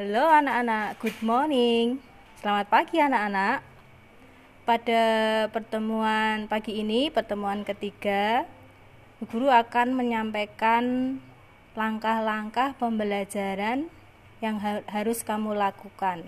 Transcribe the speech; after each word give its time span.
Halo 0.00 0.32
anak-anak, 0.32 0.96
good 1.04 1.20
morning. 1.20 2.00
Selamat 2.40 2.72
pagi 2.72 3.04
anak-anak. 3.04 3.60
Pada 4.64 5.02
pertemuan 5.52 6.48
pagi 6.48 6.80
ini, 6.80 7.12
pertemuan 7.12 7.68
ketiga, 7.68 8.48
guru 9.28 9.52
akan 9.52 9.92
menyampaikan 9.92 11.20
langkah-langkah 11.76 12.72
pembelajaran 12.80 13.92
yang 14.40 14.56
ha 14.64 14.80
harus 14.88 15.20
kamu 15.20 15.52
lakukan. 15.52 16.24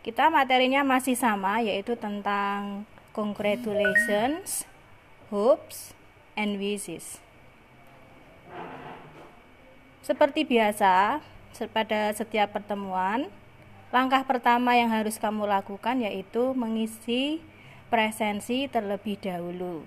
Kita 0.00 0.32
materinya 0.32 0.80
masih 0.80 1.20
sama, 1.20 1.60
yaitu 1.60 1.92
tentang 1.92 2.88
congratulations, 3.12 4.64
hopes, 5.28 5.92
and 6.40 6.56
wishes. 6.56 7.20
Seperti 10.00 10.48
biasa, 10.48 11.20
pada 11.70 12.10
setiap 12.10 12.54
pertemuan, 12.54 13.30
langkah 13.94 14.26
pertama 14.26 14.74
yang 14.74 14.90
harus 14.90 15.16
kamu 15.22 15.46
lakukan 15.46 16.02
yaitu 16.02 16.50
mengisi 16.58 17.38
presensi 17.88 18.66
terlebih 18.66 19.16
dahulu. 19.22 19.86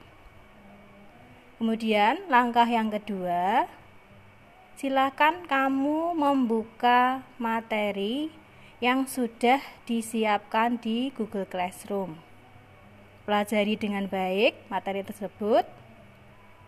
Kemudian, 1.60 2.24
langkah 2.32 2.70
yang 2.70 2.88
kedua, 2.88 3.68
silakan 4.80 5.44
kamu 5.50 6.16
membuka 6.16 7.26
materi 7.42 8.32
yang 8.80 9.10
sudah 9.10 9.60
disiapkan 9.90 10.78
di 10.78 11.10
Google 11.18 11.50
Classroom. 11.50 12.16
Pelajari 13.26 13.76
dengan 13.76 14.08
baik 14.08 14.56
materi 14.72 15.04
tersebut. 15.04 15.66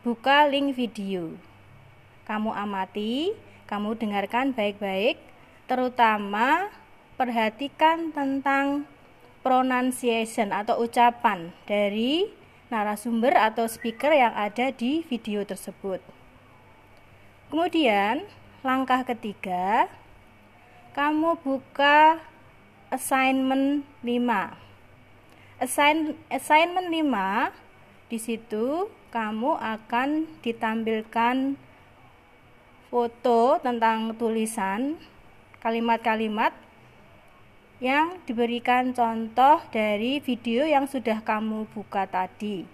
Buka 0.04 0.48
link 0.48 0.74
video 0.74 1.38
kamu 2.30 2.54
amati, 2.54 3.34
kamu 3.70 4.02
dengarkan 4.02 4.58
baik-baik, 4.58 5.22
terutama 5.70 6.74
perhatikan 7.22 8.10
tentang 8.10 8.90
pronunciation 9.46 10.50
atau 10.50 10.82
ucapan 10.82 11.54
dari 11.70 12.34
narasumber 12.74 13.38
atau 13.38 13.70
speaker 13.70 14.10
yang 14.10 14.34
ada 14.34 14.74
di 14.74 15.06
video 15.06 15.46
tersebut. 15.46 16.02
Kemudian, 17.54 18.26
langkah 18.66 19.06
ketiga, 19.06 19.86
kamu 20.98 21.38
buka 21.46 22.18
assignment 22.90 23.86
5. 24.02 24.58
Assign, 25.62 26.18
assignment 26.34 26.90
5 26.90 27.54
di 28.10 28.18
situ 28.18 28.90
kamu 29.14 29.58
akan 29.62 30.26
ditampilkan 30.42 31.58
foto 32.90 33.62
tentang 33.62 34.18
tulisan 34.18 34.98
kalimat-kalimat 35.62 36.50
yang 37.80 38.18
diberikan 38.26 38.92
contoh 38.92 39.62
dari 39.70 40.18
video 40.20 40.66
yang 40.66 40.90
sudah 40.90 41.22
kamu 41.22 41.70
buka 41.72 42.10
tadi. 42.10 42.66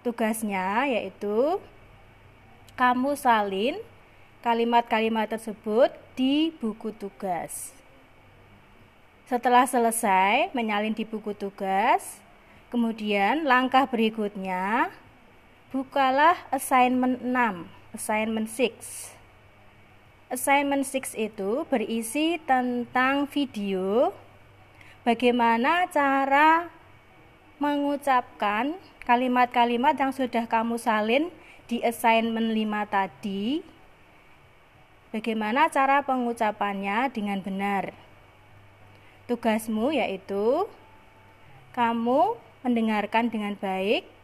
Tugasnya 0.00 0.88
yaitu 0.88 1.60
kamu 2.74 3.14
salin 3.20 3.76
kalimat-kalimat 4.40 5.28
tersebut 5.28 5.92
di 6.16 6.56
buku 6.56 6.90
tugas. 6.96 7.76
Setelah 9.28 9.68
selesai 9.68 10.54
menyalin 10.56 10.94
di 10.96 11.04
buku 11.04 11.36
tugas, 11.36 12.22
kemudian 12.72 13.44
langkah 13.44 13.84
berikutnya 13.84 14.88
bukalah 15.74 16.38
assignment 16.48 17.20
6 17.20 17.76
assignment 17.96 18.52
6. 18.52 19.16
Assignment 20.28 20.84
6 20.84 21.16
itu 21.16 21.64
berisi 21.72 22.36
tentang 22.44 23.24
video 23.24 24.12
bagaimana 25.00 25.88
cara 25.88 26.68
mengucapkan 27.56 28.76
kalimat-kalimat 29.08 29.96
yang 29.96 30.12
sudah 30.12 30.44
kamu 30.44 30.76
salin 30.76 31.32
di 31.64 31.80
assignment 31.80 32.52
5 32.52 32.84
tadi. 32.92 33.64
Bagaimana 35.16 35.72
cara 35.72 36.04
pengucapannya 36.04 37.08
dengan 37.08 37.40
benar? 37.40 37.96
Tugasmu 39.24 39.96
yaitu 39.96 40.68
kamu 41.72 42.36
mendengarkan 42.60 43.32
dengan 43.32 43.56
baik 43.56 44.15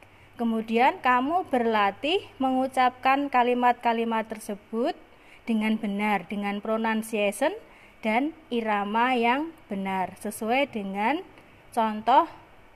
Kemudian 0.43 0.99
kamu 0.99 1.47
berlatih 1.55 2.19
mengucapkan 2.43 3.31
kalimat-kalimat 3.31 4.27
tersebut 4.27 4.91
dengan 5.47 5.79
benar, 5.79 6.27
dengan 6.27 6.59
pronunciation 6.59 7.55
dan 8.03 8.35
irama 8.51 9.15
yang 9.15 9.55
benar 9.71 10.19
sesuai 10.19 10.67
dengan 10.75 11.23
contoh 11.71 12.27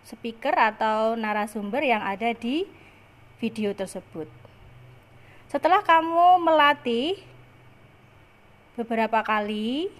speaker 0.07 0.55
atau 0.55 1.19
narasumber 1.19 1.83
yang 1.83 2.07
ada 2.07 2.31
di 2.39 2.71
video 3.43 3.75
tersebut. 3.75 4.31
Setelah 5.51 5.83
kamu 5.83 6.47
melatih 6.47 7.19
beberapa 8.79 9.27
kali, 9.27 9.91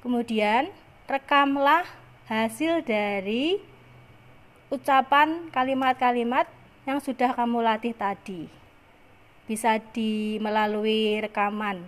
kemudian 0.00 0.72
rekamlah 1.04 1.84
hasil 2.32 2.80
dari 2.80 3.73
ucapan 4.74 5.46
kalimat-kalimat 5.54 6.50
yang 6.82 6.98
sudah 6.98 7.30
kamu 7.30 7.62
latih 7.62 7.94
tadi. 7.94 8.50
Bisa 9.46 9.78
di 9.78 10.42
melalui 10.42 11.22
rekaman 11.22 11.86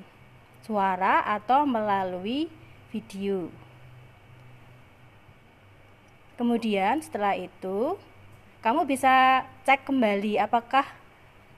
suara 0.63 1.27
atau 1.27 1.67
melalui 1.67 2.47
video. 2.95 3.51
Kemudian 6.39 7.03
setelah 7.03 7.35
itu 7.35 7.99
kamu 8.63 8.87
bisa 8.87 9.43
cek 9.67 9.89
kembali 9.89 10.39
apakah 10.39 10.85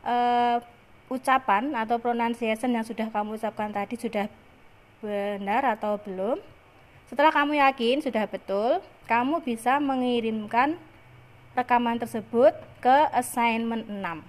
uh, 0.07 0.63
ucapan 1.13 1.73
atau 1.77 1.97
pronunciation 2.01 2.73
yang 2.73 2.85
sudah 2.85 3.09
kamu 3.11 3.37
ucapkan 3.37 3.73
tadi 3.75 4.01
sudah 4.01 4.29
benar 5.05 5.77
atau 5.77 6.01
belum. 6.01 6.39
Setelah 7.09 7.33
kamu 7.33 7.57
yakin 7.59 8.05
sudah 8.05 8.29
betul, 8.29 8.85
kamu 9.09 9.41
bisa 9.41 9.81
mengirimkan 9.81 10.77
rekaman 11.59 11.99
tersebut 11.99 12.55
ke 12.79 12.97
assignment 13.11 13.91
6. 13.91 14.23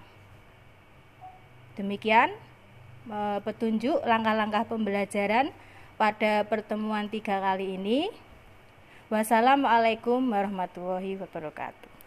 Demikian 1.78 2.34
e, 3.06 3.38
petunjuk 3.46 4.02
langkah-langkah 4.02 4.66
pembelajaran 4.66 5.54
pada 6.02 6.44
pertemuan 6.50 7.06
tiga 7.06 7.38
kali 7.38 7.78
ini. 7.78 8.10
Wassalamualaikum 9.14 10.22
warahmatullahi 10.34 11.18
wabarakatuh. 11.22 11.99